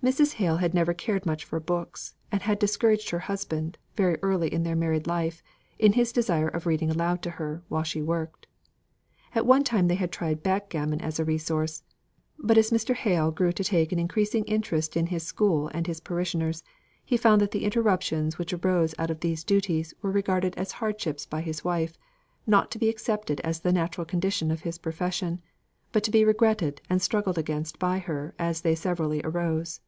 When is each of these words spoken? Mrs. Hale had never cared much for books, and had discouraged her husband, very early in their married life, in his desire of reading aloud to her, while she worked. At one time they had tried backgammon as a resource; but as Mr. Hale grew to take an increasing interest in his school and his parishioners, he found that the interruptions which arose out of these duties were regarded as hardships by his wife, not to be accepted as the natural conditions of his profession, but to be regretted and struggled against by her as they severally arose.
Mrs. 0.00 0.34
Hale 0.34 0.58
had 0.58 0.74
never 0.74 0.94
cared 0.94 1.26
much 1.26 1.44
for 1.44 1.58
books, 1.58 2.14
and 2.30 2.40
had 2.42 2.60
discouraged 2.60 3.10
her 3.10 3.18
husband, 3.18 3.76
very 3.96 4.16
early 4.22 4.50
in 4.50 4.62
their 4.62 4.76
married 4.76 5.08
life, 5.08 5.42
in 5.76 5.94
his 5.94 6.12
desire 6.12 6.46
of 6.46 6.66
reading 6.66 6.88
aloud 6.88 7.20
to 7.22 7.30
her, 7.30 7.64
while 7.68 7.82
she 7.82 8.00
worked. 8.00 8.46
At 9.34 9.44
one 9.44 9.64
time 9.64 9.88
they 9.88 9.96
had 9.96 10.12
tried 10.12 10.44
backgammon 10.44 11.00
as 11.00 11.18
a 11.18 11.24
resource; 11.24 11.82
but 12.38 12.56
as 12.56 12.70
Mr. 12.70 12.94
Hale 12.94 13.32
grew 13.32 13.50
to 13.52 13.64
take 13.64 13.90
an 13.90 13.98
increasing 13.98 14.44
interest 14.44 14.96
in 14.96 15.08
his 15.08 15.24
school 15.24 15.66
and 15.74 15.88
his 15.88 16.00
parishioners, 16.00 16.62
he 17.04 17.16
found 17.16 17.40
that 17.40 17.50
the 17.50 17.64
interruptions 17.64 18.38
which 18.38 18.52
arose 18.54 18.94
out 19.00 19.10
of 19.10 19.18
these 19.18 19.42
duties 19.42 19.94
were 20.00 20.12
regarded 20.12 20.54
as 20.56 20.72
hardships 20.78 21.26
by 21.26 21.40
his 21.40 21.64
wife, 21.64 21.98
not 22.46 22.70
to 22.70 22.78
be 22.78 22.88
accepted 22.88 23.40
as 23.40 23.60
the 23.60 23.72
natural 23.72 24.04
conditions 24.04 24.52
of 24.52 24.60
his 24.60 24.78
profession, 24.78 25.42
but 25.90 26.04
to 26.04 26.12
be 26.12 26.24
regretted 26.24 26.80
and 26.88 27.02
struggled 27.02 27.36
against 27.36 27.80
by 27.80 27.98
her 27.98 28.32
as 28.38 28.60
they 28.60 28.76
severally 28.76 29.20
arose. 29.24 29.80